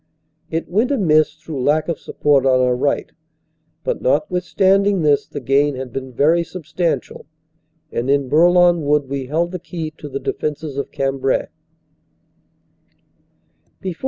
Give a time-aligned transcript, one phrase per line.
[0.49, 3.11] It went amiss through lack of support on our right,
[3.83, 7.27] but notwithstanding this the gain had been very substantial,
[7.91, 11.49] and in Bourlon Wood we held the key to the defenses of Cam brai.